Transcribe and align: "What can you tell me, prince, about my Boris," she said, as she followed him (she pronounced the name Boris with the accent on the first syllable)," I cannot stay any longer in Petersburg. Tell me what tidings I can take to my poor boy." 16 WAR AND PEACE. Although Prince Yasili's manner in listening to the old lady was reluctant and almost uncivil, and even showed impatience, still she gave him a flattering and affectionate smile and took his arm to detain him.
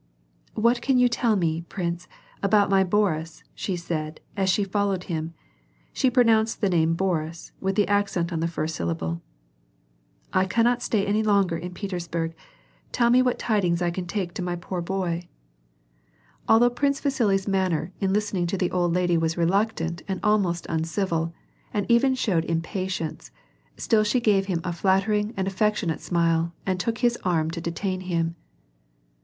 "What 0.55 0.81
can 0.81 0.97
you 0.97 1.07
tell 1.07 1.35
me, 1.35 1.61
prince, 1.69 2.07
about 2.41 2.71
my 2.71 2.83
Boris," 2.83 3.43
she 3.53 3.75
said, 3.75 4.19
as 4.35 4.49
she 4.49 4.63
followed 4.63 5.03
him 5.03 5.35
(she 5.93 6.09
pronounced 6.09 6.59
the 6.59 6.71
name 6.71 6.95
Boris 6.95 7.51
with 7.61 7.75
the 7.75 7.87
accent 7.87 8.33
on 8.33 8.39
the 8.39 8.47
first 8.47 8.73
syllable)," 8.75 9.21
I 10.33 10.45
cannot 10.45 10.81
stay 10.81 11.05
any 11.05 11.21
longer 11.21 11.55
in 11.55 11.75
Petersburg. 11.75 12.33
Tell 12.91 13.11
me 13.11 13.21
what 13.21 13.37
tidings 13.37 13.79
I 13.79 13.91
can 13.91 14.07
take 14.07 14.33
to 14.33 14.41
my 14.41 14.55
poor 14.55 14.81
boy." 14.81 14.89
16 15.13 15.13
WAR 15.13 15.13
AND 15.13 15.21
PEACE. 15.21 16.45
Although 16.49 16.69
Prince 16.71 17.01
Yasili's 17.01 17.47
manner 17.47 17.91
in 17.99 18.11
listening 18.11 18.47
to 18.47 18.57
the 18.57 18.71
old 18.71 18.95
lady 18.95 19.19
was 19.19 19.37
reluctant 19.37 20.01
and 20.07 20.19
almost 20.23 20.65
uncivil, 20.67 21.31
and 21.71 21.85
even 21.87 22.15
showed 22.15 22.45
impatience, 22.45 23.29
still 23.77 24.03
she 24.03 24.19
gave 24.19 24.47
him 24.47 24.61
a 24.63 24.73
flattering 24.73 25.31
and 25.37 25.47
affectionate 25.47 26.01
smile 26.01 26.53
and 26.65 26.79
took 26.79 26.97
his 26.97 27.19
arm 27.23 27.51
to 27.51 27.61
detain 27.61 28.01
him. 28.01 28.35